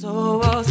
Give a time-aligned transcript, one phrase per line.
[0.00, 0.64] そう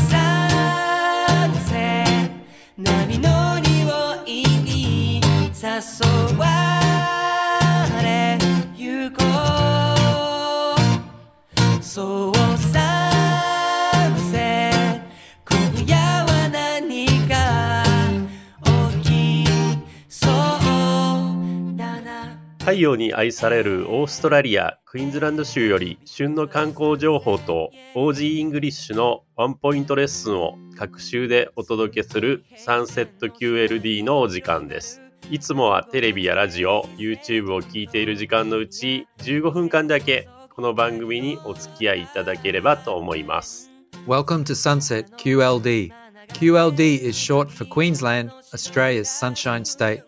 [22.79, 35.02] 陽に愛されるオーストラリア・クイーンズランド州より旬の観光情報と OG イングリッシュのワンポイントレッスンを隔週でお届けするサンセット QLD のお時間です。
[35.30, 43.70] いつもはテレビやラジオ、YouTube を聞いている時間のうち15分間だけこの番組にお付き合いいただければと思います。
[44.07, 45.91] Welcome to Sunset QLD.
[46.34, 50.02] QLD is short for Queensland, Australia's sunshine state.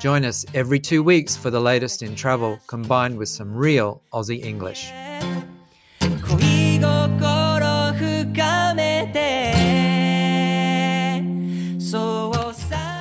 [0.00, 4.44] Join us every two weeks for the latest in travel combined with some real Aussie
[4.44, 4.92] English.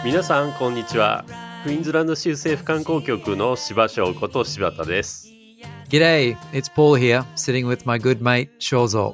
[0.04, 1.24] 皆さんこんにちは。
[1.64, 5.28] クイーンズランド州政府観光局の柴翔こと柴田です。
[5.90, 9.14] G'day, it's Paul here, sitting with my good mate Shozo.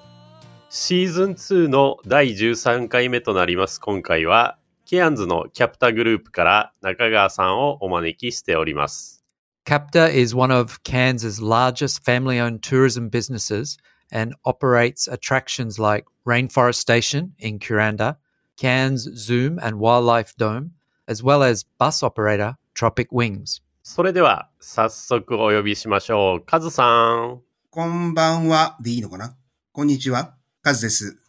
[0.69, 4.57] シーズン2の第13回目となります今回は、
[4.89, 9.21] ケアンズのキャプタグループから中川さんをお招きしております。
[9.65, 13.77] Capta is one of Cairns' largest family owned tourism businesses
[14.13, 18.15] and operates attractions like Rainforest Station in Kuranda,
[18.55, 20.71] Cairns Zoom and Wildlife Dome,
[21.09, 23.61] as well as bus operator Tropic Wings.
[23.83, 26.45] それでは早速お呼びしましょう。
[26.45, 26.85] カズさ
[27.25, 27.41] ん。
[27.71, 29.35] こんばんはでいいのかな
[29.73, 30.35] こんにちは。
[30.61, 31.26] カズです。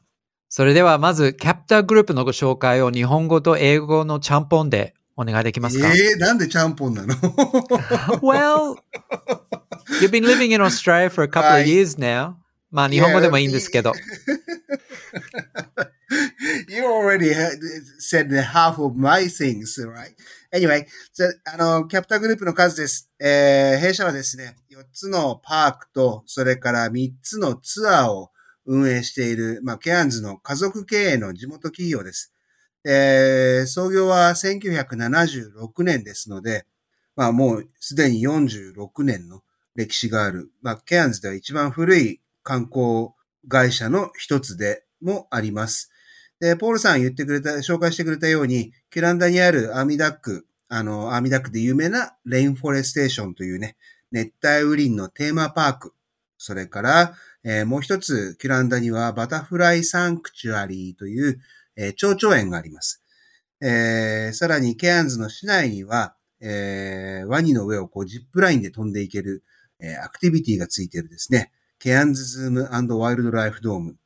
[0.48, 7.14] それではまず、キャプターグループのご紹介を日本語と英語のちゃんぽんでお願いできますか、えー、なんでちゃんぽんなの？
[8.22, 8.76] Well,
[10.00, 12.34] you've been living in Australia for a couple は of い years now.
[12.70, 13.92] まあ日本語でもいいんですけど。
[16.68, 17.34] You already
[17.98, 20.14] said half of my things, right?
[20.54, 23.10] Anyway, じゃあの、キャプターグループの数です。
[23.20, 28.30] えー、弊社はですね、4つのパークと、それから3つのツアーを
[28.68, 32.32] 運営している、まあ、ケアンズの家族経営の地元企業です。
[32.84, 36.66] えー、創業は1976年ですので、
[37.16, 39.42] まあもうすでに46年の
[39.74, 43.10] 歴史がある、まあケアンズでは一番古い観光
[43.48, 45.90] 会社の一つでもあります。
[46.38, 53.76] で、ポールさん言ってくれた、紹介してくれたように、キュランダにある Army Duck、あの、 Army Duck で有名な Rainforestation というね、
[54.12, 55.94] 熱帯雨林のテーマパーク。
[56.38, 61.40] それから、えーもう一つ、キュランダには Butterfly Sanctuary という、
[61.76, 63.02] えー蝶々園があります。
[63.60, 69.42] えーさらに、ケアンズの市内には、えーワニの上をこうジップラインで飛んでいける、
[69.80, 73.96] えーアクティビティがついているですね、ケアンズズームワイルドライフドーム。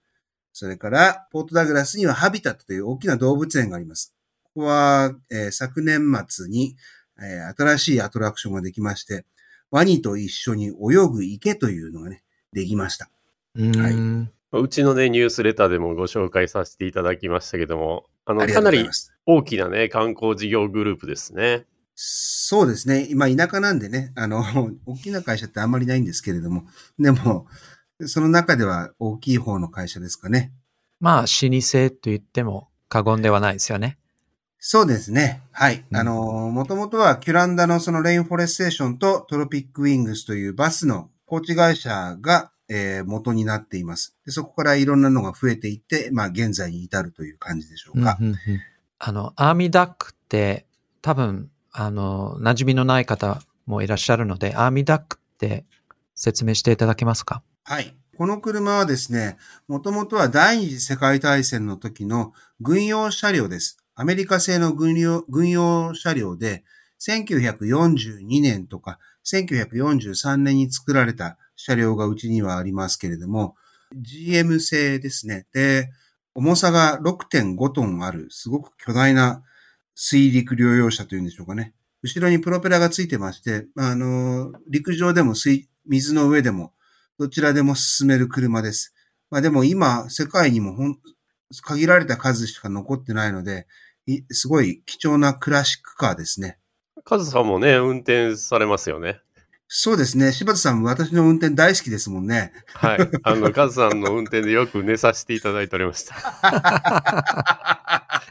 [0.54, 4.14] それから、ポートダグラスにはハビタットという大きな動物園があります。
[4.54, 6.76] ここは、えー昨年末に、
[7.18, 9.26] えー新しいアトラクションができまして、
[9.72, 12.22] ワニと一緒に泳ぐ池というのがね、
[12.52, 13.10] できました。
[13.56, 18.86] うーんうちのね、ニュースレターでもご紹介させていただきましたけども、あの、ありかなり。
[19.24, 21.64] 大きなね、観光事業グループですね。
[21.94, 23.06] そうですね。
[23.08, 24.42] 今、田舎なんでね、あの、
[24.84, 26.66] 大きな会社ってあんまりないんですけれども、
[26.98, 27.46] でも、
[28.04, 30.52] その中では大きい方の会社ですかね。
[31.00, 33.98] まあ、老舗と言っても過言ではないですよね。
[34.64, 35.42] そうですね。
[35.50, 35.84] はい。
[35.90, 44.30] うんあの、もともとはキュランダのそのレインフォレステーションとトロピックウィングスというバスのコーチ会社が、えー元になっていますで。
[44.30, 48.16] そこからいろんなのが増えていって、まあ現在に至るという感じでしょうか。
[48.20, 48.38] うんうんうん
[49.00, 50.64] あの、アーミーダックって
[51.00, 55.64] 多分、あの、馴染みのない方もいらっしゃるので、アーミーダックって
[56.14, 57.42] 説明していただけますか？
[57.64, 57.96] はい。
[58.16, 63.81] この車はですね、もともとは第二次世界大戦の時の軍用車両です。
[63.94, 66.64] アメリカ製の軍用軍用車両で、
[67.00, 73.54] 1942年とか1943年に作られた車両がうちにはありますけれども、
[73.94, 75.46] GM 製ですね。
[75.52, 75.90] で、
[76.34, 79.42] 重さが6.5トンある、すごく巨大な
[79.94, 81.74] 水陸両用車というんでしょうかね。
[82.02, 86.72] 後ろにプロペラがついてまして、あの、陸上でも水、水の上でも、
[87.18, 88.94] どちらでも進める車です。
[89.30, 90.98] まあでも今、世界にもほん、
[91.60, 93.66] 限られた数しか残ってないので、
[94.06, 96.58] いすごい貴重なクラシックカーですね。
[97.04, 99.20] カズさんもね、運転されますよね。
[99.74, 100.32] そうですね。
[100.32, 102.52] 柴田さん、私の運転大好きですもんね。
[102.74, 102.98] はい。
[103.22, 106.14] あの、カズさんの運転でよく寝させていただいておりました。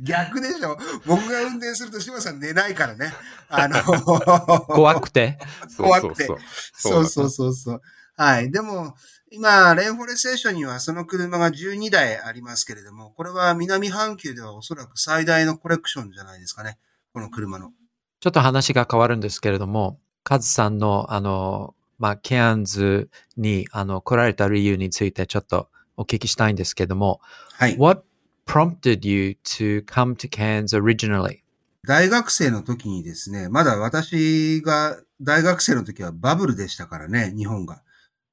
[0.00, 3.12] 逆でしょ僕が運転すると柴田さん寝ないからね。
[3.48, 5.40] あの、怖くて。
[5.76, 6.28] 怖くて。
[6.72, 7.82] そうそうそうそう。
[8.16, 8.52] はい。
[8.52, 8.94] でも、
[9.34, 16.78] 今、レインフォレステーションにはその車が12台ありますけれども、これは南半球ではおそらく最大のコレクションじゃないですかね。
[17.12, 17.72] この車の。
[18.20, 27.20] ちょっと話が変わるんですけれども、カズさんの、あの、まあ、ケアンズに、あの、来られた理由についてちょっとお聞きしたいんですけども、
[27.54, 27.76] はい。
[27.76, 28.04] What
[28.46, 31.40] prompted you to come to Cairns originally?
[31.86, 37.82] 大学生の時にですね、まだ私が大学生の時はバブルでしたからね、日本が。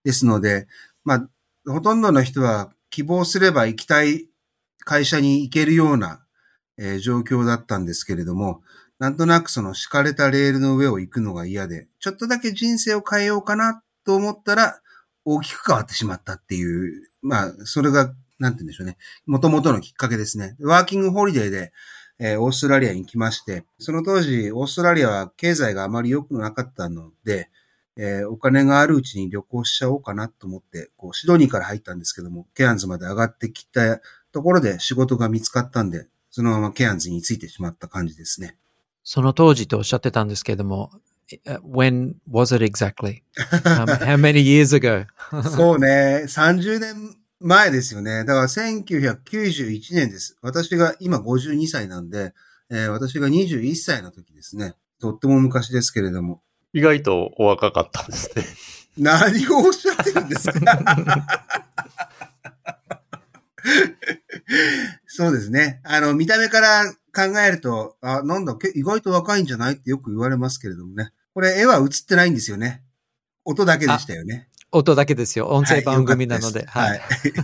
[0.04, 0.68] ですので、
[1.04, 1.30] まあ、
[1.72, 4.28] ほとんどの人は希望すれば行きたい
[4.86, 6.26] 会社に行けるような、
[6.78, 8.62] えー状況だったんですけれども、
[9.00, 14.80] なんとなくその敷かれたレールの上を行くのが嫌で、ちょっとだけ人生を変えようかなと思ったら、
[15.26, 18.98] 大きく変わってしまったっていう、まあ、それが、なんて言うんでしょうね。
[19.28, 20.56] 元々のきっかけですね。
[20.60, 21.72] ワーキングホリデーで、
[22.20, 27.50] えーオーストラリアに来まして、その当時、オーストラリアは経済があまり良くなかったので、
[27.98, 34.00] えーお金があるうちに旅行しちゃおうかなと思って、こう、シドニーから入ったんですけども、ケアンズまで上がってきた
[34.32, 38.56] ところで仕事が見つかったんで、そのままケアンズについてしまった感じですね。
[39.04, 40.92] その当時とおっしゃってたんですけれども、
[41.46, 43.22] uh, when was it exactly?
[43.66, 45.06] Um, how many years ago?
[45.56, 48.24] そうね、30年前ですよね。
[48.24, 50.38] だから1991年です。
[50.42, 52.34] 私が今52歳なんで、
[52.70, 54.76] えー私が21歳の時ですね。
[55.00, 56.42] とっても昔ですけれども。
[56.74, 58.46] 意外とお若かったんですね。
[58.98, 60.60] 何をおっしゃってるんですか？
[65.08, 65.82] そうですね。
[65.84, 71.12] あの、見た目から考えると、あ、なんだ、け意外と若いんじゃないってよく言われますけれどもね。
[71.34, 72.84] これ、絵は映ってないんですよね。
[73.46, 74.48] 音だけでしたよね。
[74.72, 75.48] 音だけですよ。
[75.50, 76.62] 音声はい番組なので。
[76.62, 77.36] よかったですは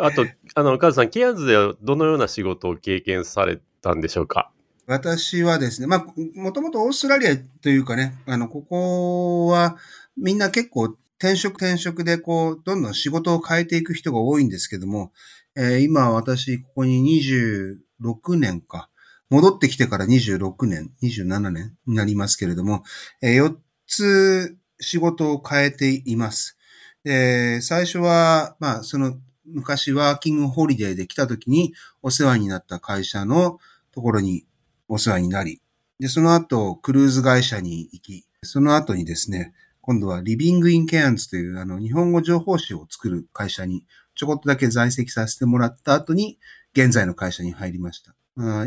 [0.00, 4.50] あと、あの、カズさん、ケアンズではどのような仕事を経験されたんでしょうか？
[4.86, 9.76] 私はですね、まあ、もともとオーストラリアというかね、あの、ここは
[10.16, 15.12] みんな結構転職転職でこう、どんどん仕事を変えていく人が多いんですけども、
[15.56, 18.90] えー今私ここに26年か、
[19.30, 22.82] 戻ってきてから26年、27年になりますけれども、
[23.22, 23.56] え4
[23.86, 26.58] つ仕事を変えています。
[27.04, 29.16] で、最初は、まあ、その、
[29.46, 33.58] 昔ワーキングホリデーで来た時にお世話になった会社の
[33.92, 34.46] ところに
[34.88, 35.60] お世話になり、
[35.98, 39.54] で、その後、クルーズ会社に行き、その後にですね、
[39.86, 43.84] 今度はリビングインケアンズというあの日本語情報誌を作る会社に
[44.14, 46.38] ちょこっとだけ在籍させてもらった後に
[46.72, 48.14] 現在の会社に入りました。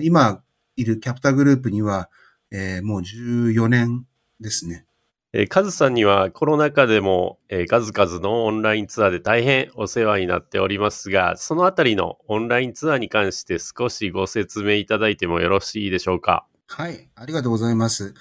[0.04, 0.44] 今
[0.76, 2.12] いるキャプターグループには、
[2.52, 4.06] えーもう14年
[4.40, 4.87] ですね。
[5.34, 16.46] えーカズさんにはコロナ禍でも、えー数々のオンラインツアーで大変お世話になっておりますが、そのあたりのオンラインツアーに関して少しご説明いただいてもよろしいでしょうか？
[16.68, 17.10] はい。
[17.16, 18.14] ありがとうございます。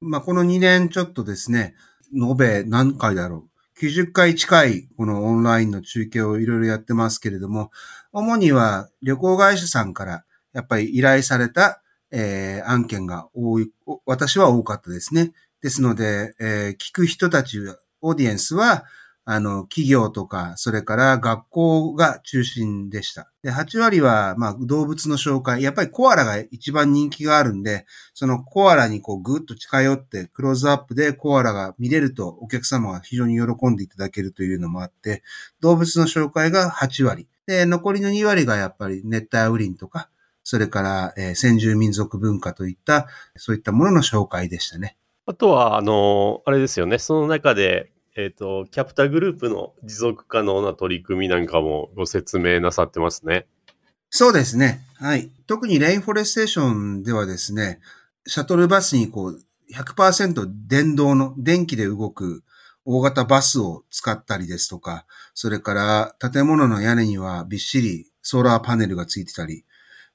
[0.00, 1.74] まあ、この2年ちょっとですね、
[2.14, 3.48] 延べ何回だろ
[3.78, 7.70] う？90回近いこのオンラインの中継をいろいろやってますけれども、
[8.12, 10.24] 主には旅行会社さんから
[10.54, 13.70] やっぱり依頼された、えー案件が多い、
[14.06, 15.32] 私は多かったですね。
[15.66, 17.58] ですので、えー聞く人たち、
[18.00, 18.84] オーディエンスは、
[19.24, 23.32] あの、企業とか、それから学校が中心でした。
[23.42, 25.60] で、8割は、まあ、動物の紹介。
[25.64, 27.84] やっぱりコアラが一番人気があるんで、
[28.14, 35.24] そのコアラにこうぐっと近寄ってクローズアップでコアラが見れるとお客様が非常に喜んでいただけるというのもあって、
[35.58, 37.26] 動物の紹介が8割。
[37.48, 40.10] で、残りの2割がやっぱり熱帯雨林とか、
[40.44, 44.96] それから、えー先住民族文化といった、そういったものの紹介でしたね。
[45.28, 53.46] あとは、あの、あれですよね、その中で、えっ、と、キャプタグループの持続可能な取り組みなんかもご説明なさってますね。
[54.08, 54.82] そうですね。
[54.94, 55.30] はい。
[55.48, 57.80] 特にレインフォレステーションではですね、
[58.24, 59.40] シャトルバスにこう、
[59.74, 62.44] 100%電動の電気で動く
[62.84, 69.64] 大型バスを使ったりですとか、それから建物の屋根にはびっしりソーラーパネルがついてたり、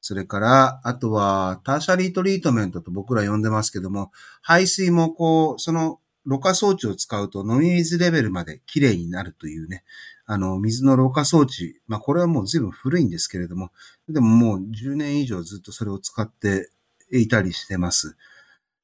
[0.02, 9.84] それから、あとはターシャリートリートメントと僕ら呼んでますけども、排水もこう、そのろ過装置を使うと飲み水レベルまで綺麗になるというね、
[10.26, 13.70] あの、水のろ過装置、まあこれはもう随分古いんですけれども、
[14.10, 16.72] でももう10年以上ずっとそれを使って
[17.12, 18.18] いたりしてます。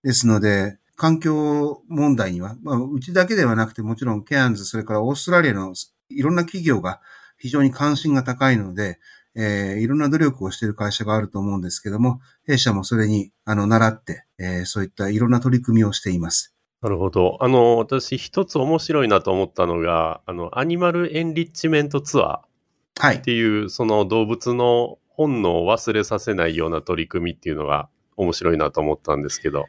[0.04, 5.74] ですので、環境問題には、まあ、うちだけではなくて、もちろんケアンズ、それからオーストラリアの
[6.10, 7.02] いろんな企業が
[7.38, 9.00] 非常に関心が高いので、
[9.38, 16.56] えーいろんな努力をしている会社があると思うんですけども、弊社もそれに、あの、習って、えーそういったいろんな取り組みをしています。
[16.82, 17.38] なるほど。
[17.42, 23.22] あの、私一つ面白いなと思ったのが、あの、アニマルエンリッチメントツアーはいっ。
[23.22, 29.66] ていう、その動物の本能を忘れさせないような取り組みっていうのが面白いなと思ったんですけど。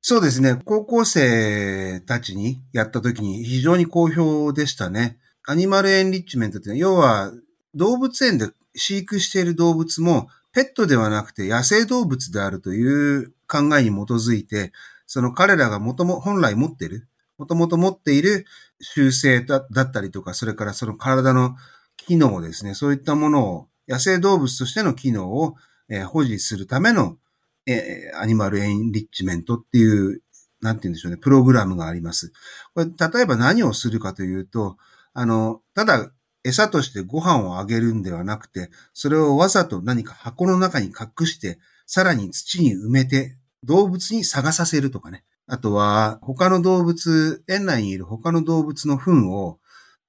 [0.00, 0.60] そうですね。
[0.64, 5.18] 高校生たちにやった時に非常に好評でしたね。
[5.46, 7.32] アニマルエンリッチメントっていうのは、要は
[7.74, 14.72] 動物園で飼育している動物もペットではなくて野生動物であるという考えに基づいて、
[15.06, 18.44] その彼らがもとも、本来持っている、もともと持っている
[18.80, 21.56] 習性だったりとか、それからその体の
[21.96, 25.54] 機能ですね、そういったものを、野生動物としての機能を、
[25.88, 27.18] え保持するための、
[27.66, 30.22] えアニマルエンリッチメントっていう、
[30.60, 32.32] なんて言うんでしょうね、プログラムがあります。
[32.74, 34.76] これ、例えば何をするかというと、
[35.12, 36.10] あの、ただ
[36.46, 45.24] 餌としてご飯をあげるんではなくて、それをわざと何か箱の中に隠して、さらに土に埋めて、動物に探させるとかね。
[45.48, 49.58] あとは、他の動物、園内にいる他の動物の糞を、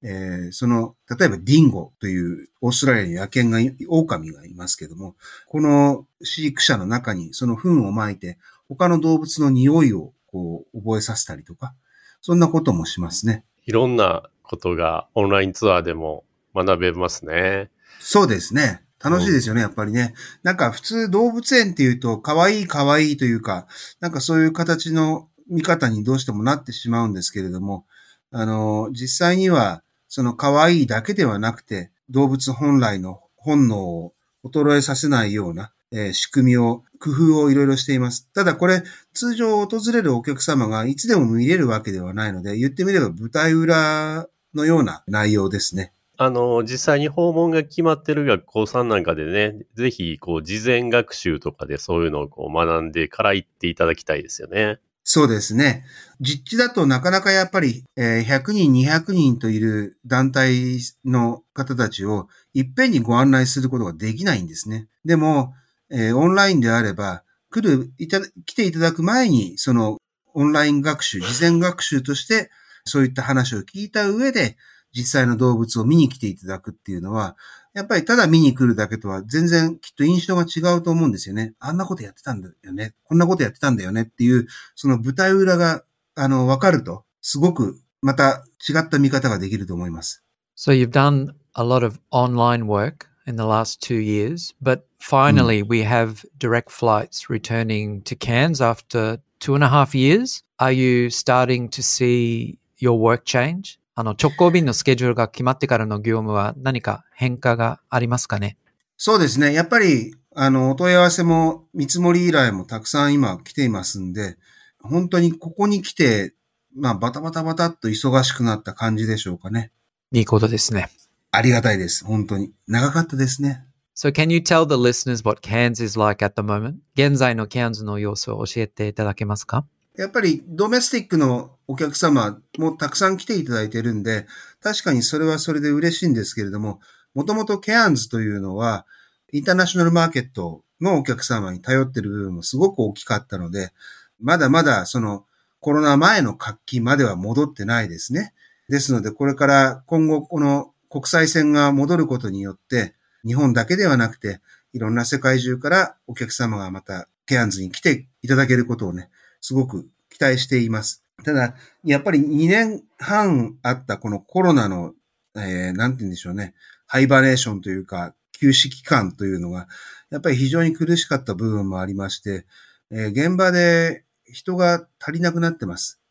[0.04, 5.16] えーその、例えばディンゴというオーストラリアに野犬が、狼がいますけども、
[5.48, 8.38] この飼育者の中にその糞を撒いて、
[8.70, 11.74] 他の動物の匂いをこう覚えさせたりとか、
[12.22, 13.44] そんなこともしますね。
[13.66, 16.24] いろんなことがオンラインツアーでも
[16.64, 17.70] 学べますね。
[18.00, 18.82] そうですね。
[19.04, 20.14] 楽しいですよね、やっぱりね。
[20.44, 23.68] なんか普通動物園っていうと、可愛い可愛いというか、
[24.00, 27.86] なんかそういう形の見方にどうしてもなってしまうんですけれども、
[28.32, 38.28] あの、実際には、その可愛いだけではなくて、動物本来の本能を衰えさせないような、えー仕組みを、工夫をいろいろしています。
[38.34, 38.84] ただこれ、
[39.14, 45.94] 通常訪れるお客様がいつでも見れるわけではないので、言ってみれば舞台裏のような内容ですね。
[46.20, 54.80] あの、実際に訪問が決まってる学校さんなんかでね、ぜひ、こう、事前学習とかでそういうのをこう学んでから行っていただきたいですよね。
[55.04, 55.86] そうですね。
[56.20, 64.88] 実地だとなかなかやっぱり、え100人、200人といる団体の方たちをいっぺんにご案内することができないんですね。
[65.06, 65.54] でも、
[65.90, 69.98] えオンラインであれば、来る、いた、来ていただく前に、その
[70.34, 72.50] オンライン学習、事前学習として、
[72.84, 74.58] そういった話を聞いた上で、
[74.94, 77.36] 実際の動物を見に来ていただくっていうのは、
[77.74, 81.54] やっぱりただ見に来るだけとは全然きっと印象が違うと思うんですよね。
[81.60, 82.94] あんなことやってたんだよね。
[83.04, 85.84] こんなことやってたんだよねっていう、その舞台裏が、
[86.16, 90.24] あの、わかると、すごくまた違った見方ができると思います。
[90.56, 95.84] So you've done a lot of online work in the last two years, but finally we
[95.84, 100.42] have direct flights returning to Cairns after two and a half years.
[100.60, 103.78] Are you starting to see your work change?
[104.00, 108.56] あの、直行便のスケジュールが決まってからの業務は何か変化がありますかね？
[108.96, 109.54] そうですね。
[109.54, 114.38] やっぱり、あの、お問い合わせも、見積もり依頼もたくさん今来ていますんで、
[114.84, 116.36] 本当にここに来て、
[116.76, 119.72] まあ、バタバタバタっと忙しくなった感じでしょうかね。
[120.12, 120.92] いいことですね。
[121.32, 122.06] ありがたいです。
[122.06, 122.52] 本当に。
[122.68, 123.66] 長かったですね。
[123.96, 126.76] So can you tell the listeners what Cairns is like at the moment?
[126.94, 129.66] 現在の Cairns の様子を教えていただけますか？
[129.98, 134.26] やっぱりドメスティックのお客様もたくさん来ていただいてるんで、
[134.62, 136.80] 確かにそれはそれで嬉しいんですけれども、
[137.14, 138.86] もともとケアンズというのは、
[139.34, 143.72] インターナショナルマーケットのお客様に頼ってる部分もすごく大きかったので、
[144.20, 145.26] まだまだその
[145.60, 148.34] コロナ前の活気までは戻ってないですね。
[148.70, 152.96] ですので、これから今後この国際線が戻ることによって、
[153.26, 154.40] 日本だけではなくて、
[154.74, 159.10] いろんな世界中からお客様がまたケアンズに来ていただけることをね、
[159.42, 161.07] すごく期待しています。
[161.24, 164.94] ただ、やっぱり2年半あったこのコロナの、
[165.36, 166.54] えー、なんて言うんでしょうね、
[166.86, 169.68] ハイバネーションというか、休止期間というのが、
[170.10, 172.46] やっぱり非常に苦しかった部分もありまして、
[172.92, 176.02] えー現場で人が足りなくなってます。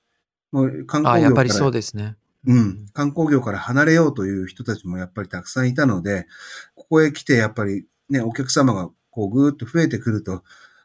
[0.53, 2.17] もう観あ、光業からやっぱりそうですね。
[2.47, 2.87] うん。
[2.93, 6.27] 観光業から離れようという人たちもやっぱりたくさんいたので、
[6.75, 10.43] ここへ来てやっぱりね、お客様がこうぐーっと増えてくると、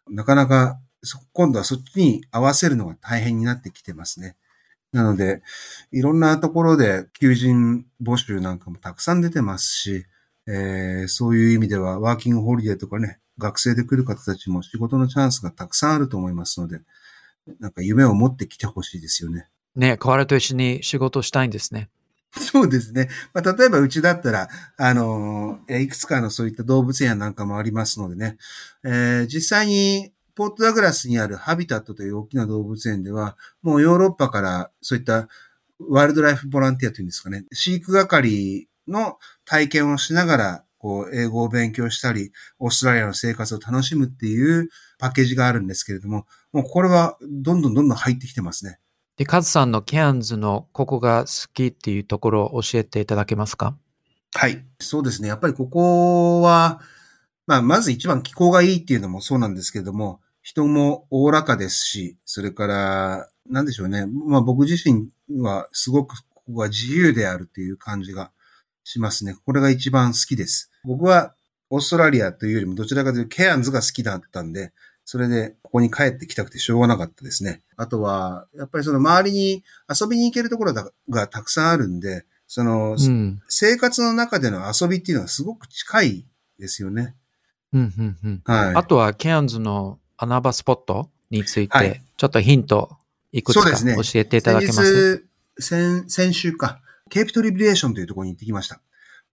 [0.09, 0.90] なかなかそ
[1.33, 4.35] 今度はそっちに合わせるのが大変になってきてますね。
[4.91, 5.41] なので、
[5.91, 10.05] いろんなところで求人募集なんかもたくさん出てますし、
[10.47, 16.81] えーそういう意味ではワーキングホリデーとかね、学生で来る方たちも仕事のチャンスがたくさんあると思いますので、
[17.59, 19.47] なんか夢を持ってきてほしいですよね。
[19.75, 21.89] ね、河原と一緒に仕事したいんですね。
[22.31, 23.09] そうですね。
[23.33, 28.37] まあ、例えばうちだったら、あのいくつかのそういった動物園なんかもありますのでね、
[28.83, 35.27] えー実際にポートダグラスにあるハビタットという大きな動物園では、もうヨーロッパからそういった
[35.79, 48.79] ワールドライフボランティアというんですかね、飼育係の体験をしながら、こう、英語を勉強したり、オーストラリアの生活を楽しむっていうパッケージがあるんですけれども、もうこれはどんどんどんどん入ってきてますね。
[49.15, 53.77] で、カズさんのケアンズのここが好きっていうところを教えていただけますか？
[54.33, 54.65] はい。
[54.79, 55.27] そうですね。
[55.27, 56.81] やっぱりここは、
[57.47, 64.05] まあ、まず一番気候がいいっていうのもそうなんですけれども、人もおおらかですし、それから、なんでしょうね。
[64.05, 65.09] まあ僕自身
[65.41, 68.31] はすごくここが自由であるっていう感じが
[68.83, 69.35] しますね。
[69.45, 70.71] これが一番好きです。
[70.83, 71.35] 僕は
[71.69, 74.73] オーストラリアというよりもどちらかというとケアンズが好きだったんで、
[75.05, 77.61] それでここに帰ってきたくてしょうがなかったですね。
[77.75, 83.41] あとは、やっぱりその周りに遊びに行けるところががたくさんあるんで、その、うん。
[83.47, 86.25] 生活の中での遊びっていうのはすごく近い
[86.59, 87.15] ですよね。
[87.73, 88.41] うん、うん、うん。
[88.45, 88.75] はい。
[88.75, 92.97] あとは、ケアンズの穴場スポットについて、はいちょっとヒント、
[93.31, 95.25] いくつか教えていただけます？
[95.59, 98.79] 先日、先、先週か、ケープトリビュレーションというところに行ってきました。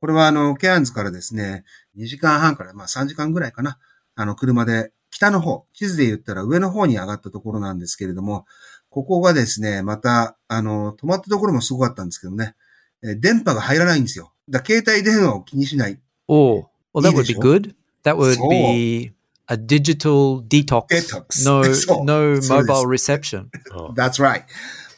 [0.01, 1.65] これはあの、ケアンズからですね、
[1.99, 3.79] 2時間半からまあ3時間ぐらいかな。
[4.15, 8.47] あの、車で北の方、地図で言ったら上の方に上がったところなんですけれども、
[8.89, 12.55] ここがですね、また、あの、止まったところもすごかったんですけどね、
[13.03, 14.33] えー電波が入らないんですよ。
[14.49, 16.01] だ携帯電話を気にしない。
[16.27, 16.65] Oh,
[16.95, 17.75] well, that would し be ょ？good.
[18.05, 19.13] That would be
[19.49, 20.89] a digital detox.
[20.89, 21.63] Detox No,
[22.05, 23.49] no mobile reception.
[23.73, 24.45] う ん That's right.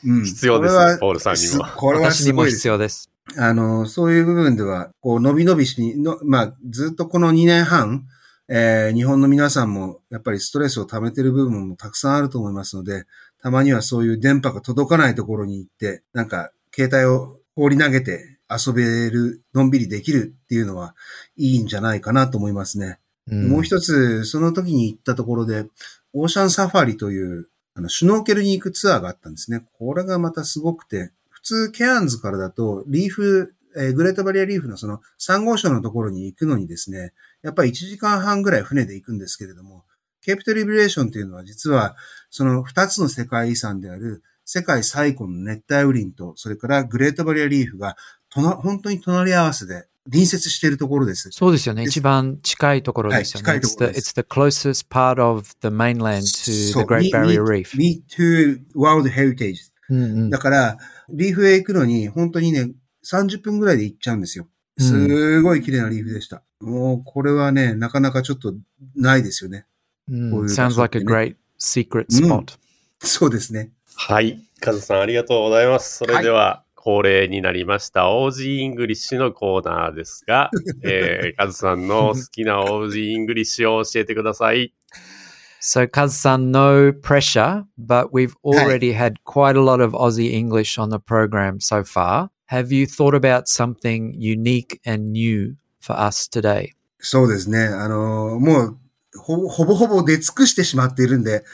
[0.04, 0.24] うん。
[0.24, 3.10] 必要ですポールさんにもすこれは私にもすごいです必要です。
[3.36, 8.06] あの、そういう部分では、こう、伸び伸びしに、の、まあ、ずっとこの2年半、
[8.48, 13.04] えー日本の皆さんも、やっぱりストレスを溜めてる部分もたくさんあると思いますので、
[13.40, 20.94] たまにはそういう電波が届かないところに行って、なんか、携帯を放り投げて遊べる、のんびりできるっていうのは、
[21.36, 22.98] いいんじゃないかなと思いますね。
[23.30, 25.66] うんもう一つ、その時に行ったところで、
[26.12, 29.64] オーシャンサファリという、あの、シュノーケルに行くツアーがあったんですね。
[29.78, 39.84] これがまたすごくて、普通、ケアンズからだと、リーフ、えーグレートバリアリーフのその3号礁のところに行くのにですね、やっぱり1時間半ぐらい船で行くんですけれども、
[40.22, 41.96] ケープトリビュレーションというのは実は、
[42.30, 47.96] その2つの世界遺産である、世界最古の熱帯雨林と、それからグレートバリアリーフが、
[48.30, 51.30] とな本当に隣り合わせで隣接しているところです。
[51.30, 51.84] そうですよね。
[51.84, 53.48] 一番近いところですよね。
[53.50, 57.76] はい近いところです it's the closest part of the mainland to the Great Barrier Reef.
[57.76, 59.70] Me, me to World Heritage.
[59.90, 60.78] うんうんだから、
[61.10, 62.70] リーフへ行くのに、本当にね、
[63.04, 64.44] 30分ぐらいで行っちゃうんですよ。
[64.44, 64.50] うん
[64.82, 66.42] すごい綺麗なリーフでした。
[66.60, 68.54] もう、これはね、なかなかちょっと
[68.96, 69.66] ないですよね。
[70.08, 72.58] うんこういう場 Sounds like て a ね great secret うん spot.
[73.00, 73.72] そうですね。
[73.94, 74.40] はい。
[74.60, 75.98] カズさんありがとうございます。
[75.98, 80.50] それでは、恒例になりました、オージーイングリッシュのコーナーですが、
[80.82, 84.72] えー、カズさんの好きなオージーイングリッシュを教えてください。
[85.60, 90.98] So, Kaz-san, no pressure, but we've already had quite a lot of Aussie English on the
[90.98, 92.30] program so far.
[92.46, 96.70] Have you thought about something unique and new for us today?
[96.98, 97.66] そうですね。
[97.66, 98.78] あのーもう、
[99.18, 101.44] ほぼほぼほぼ出尽くしてしまっているんで、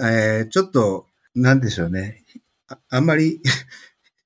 [0.00, 2.24] えー、ちょっと、なんでしょうね。
[2.68, 3.40] ああんまり、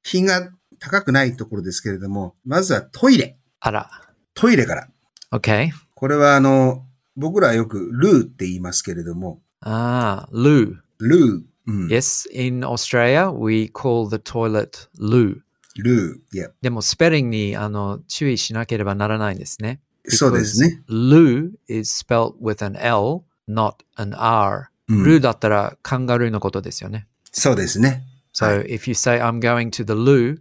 [0.03, 3.39] 品が高くないところですけれども、まずはトイレ。
[3.61, 3.87] Ara.
[4.35, 4.89] トイレから。
[5.31, 5.71] Okay.
[5.95, 6.85] これはあの、
[7.17, 10.77] 僕らはよくルーって言いますけれども、Ah, loo.
[10.99, 11.43] ルー。
[11.65, 15.41] うん、Yes, in Australia, we call the toilet loo.
[15.77, 16.37] Loo。
[16.37, 19.81] いや、でも、スペリングにあの注意しなければならないんですね。
[20.09, 20.83] そうですね。
[20.89, 24.65] Loo is spelt with an L, not an R.
[24.89, 27.07] うん roo だったらカンガルーのことですよね。
[27.31, 28.03] そうですね。
[28.33, 30.39] So if you say I'm going to the loo,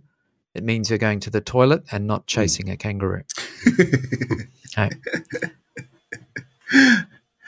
[0.53, 3.23] it means you're going to the toilet and not chasing a kangaroo.
[4.75, 4.91] はい。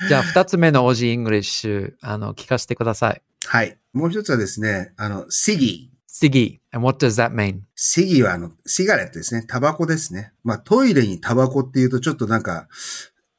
[0.07, 3.21] じゃあ、二つ目の Aussie English、あの、聞かせてください。
[3.45, 3.77] はい。
[3.93, 5.93] もう一つはですね、あの、シギー。
[6.13, 6.59] Siggy.
[6.71, 7.61] And what does that mean?
[7.75, 9.43] シギーはあの、シガレットですね。
[9.47, 10.33] タバコですね。
[10.43, 12.67] まあ、トイレにタバコっていうとちょっとなんか、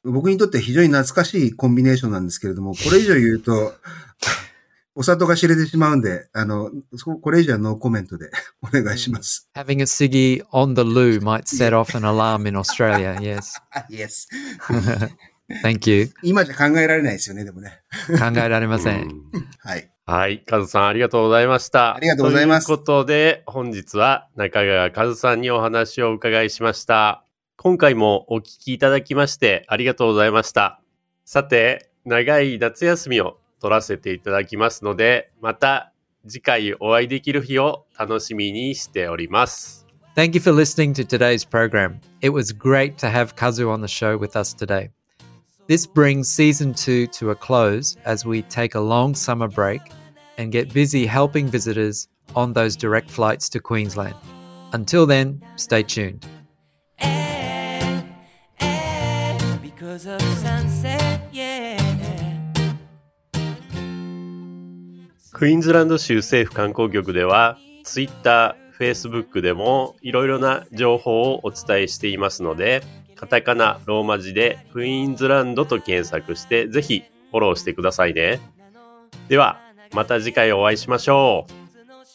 [0.02, 3.74] 僕にとって非常に懐かしいコンビネーションなんですけれども、これ以上言うと、
[4.96, 8.30] お里が知れてしまうんで、あの、そこれ以上はノーコメントで
[8.62, 9.48] お願いします。
[9.56, 13.16] Having a ciggy on the loo might set off an alarm in Australia.
[13.16, 13.60] Yes.
[13.72, 14.28] あ、 yes.
[15.62, 16.10] Thank you.
[16.22, 17.82] 今じゃ考えられないですよね、でもね。
[18.18, 18.90] 考えられませ。
[18.90, 19.22] うんん
[19.58, 19.90] はい。
[20.06, 20.44] はい。
[20.44, 21.96] カズさんありがとうございました。
[21.96, 27.24] ありがとうございますということで、本日は中川和さんにお話をお伺いしました。
[27.56, 30.80] 今回もお聞きいただきましてありがとうございました。
[31.24, 35.91] さて、長い夏休みを取らせていただきますので、また
[36.27, 39.85] 次回お会いできる日を楽しみにしております。
[40.15, 41.99] Thank you for listening to today's program.
[42.21, 44.89] It was great to have Kazu on the show with us today.
[45.67, 49.81] This brings season two to a close as we take a long summer break
[50.37, 54.15] and get busy helping visitors on those direct flights to Queensland.
[54.73, 56.25] Until then, stay tuned.
[56.99, 58.01] Eh,
[58.59, 62.12] eh, because of sunset, yeah.
[65.34, 72.84] クイーンズランド州政府観光局では、Twitter、Facebook でもいろいろな情報をお伝えしていますので、
[73.16, 78.38] カタカナ、ローマ字でクイーンズランドと検索して、ぜひフォローしてくださいね。
[79.28, 79.58] では、
[79.92, 81.52] また次回お会いしましょう。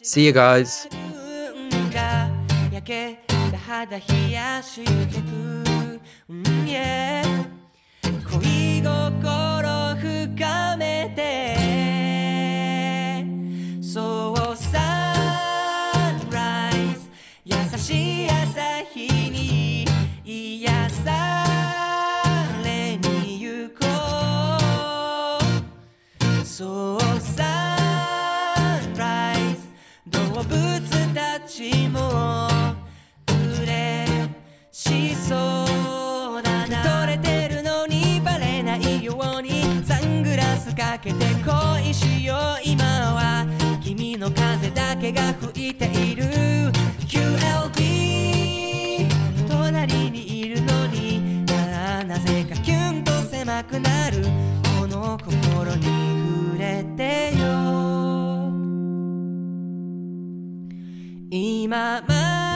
[0.01, 0.87] See you guys.
[1.93, 2.29] が
[2.71, 5.25] 焼けた肌冷やしてく、
[6.29, 7.21] うん yeah
[8.31, 9.58] 恋心
[40.89, 42.37] かけて恋しよう。
[42.63, 43.45] 今は
[43.83, 46.08] 君の風だけが吹いている。
[61.31, 62.48] 今まで